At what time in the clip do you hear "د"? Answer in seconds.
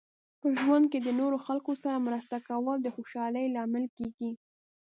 1.01-1.09, 2.81-2.87